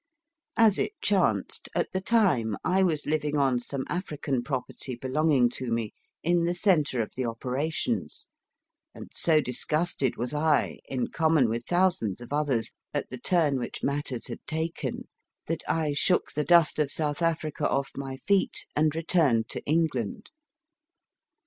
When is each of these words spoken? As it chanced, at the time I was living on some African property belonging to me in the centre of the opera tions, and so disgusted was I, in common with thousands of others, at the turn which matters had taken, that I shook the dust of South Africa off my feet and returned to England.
As 0.57 0.79
it 0.79 0.93
chanced, 0.99 1.69
at 1.75 1.91
the 1.91 2.01
time 2.01 2.57
I 2.63 2.81
was 2.81 3.05
living 3.05 3.37
on 3.37 3.59
some 3.59 3.83
African 3.87 4.41
property 4.41 4.95
belonging 4.95 5.47
to 5.51 5.69
me 5.71 5.93
in 6.23 6.45
the 6.45 6.55
centre 6.55 7.03
of 7.03 7.11
the 7.15 7.23
opera 7.25 7.69
tions, 7.69 8.27
and 8.95 9.11
so 9.13 9.41
disgusted 9.41 10.17
was 10.17 10.33
I, 10.33 10.79
in 10.85 11.09
common 11.09 11.47
with 11.49 11.67
thousands 11.67 12.19
of 12.19 12.33
others, 12.33 12.73
at 12.95 13.11
the 13.11 13.19
turn 13.19 13.59
which 13.59 13.83
matters 13.83 14.25
had 14.25 14.39
taken, 14.47 15.07
that 15.45 15.63
I 15.69 15.93
shook 15.93 16.31
the 16.31 16.45
dust 16.45 16.79
of 16.79 16.89
South 16.91 17.21
Africa 17.21 17.69
off 17.69 17.91
my 17.95 18.17
feet 18.17 18.65
and 18.75 18.95
returned 18.95 19.49
to 19.49 19.63
England. 19.65 20.31